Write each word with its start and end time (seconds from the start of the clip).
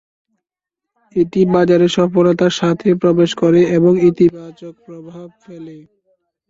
এটি 1.15 1.41
বাজারে 1.53 1.87
সফলতার 1.97 2.53
সাথে 2.59 2.87
প্রবেশ 3.01 3.31
করে 3.41 3.61
এবং 3.77 3.93
ইতিবাচক 4.09 4.73
প্রভাব 4.85 5.27
ফেলে। 5.43 5.77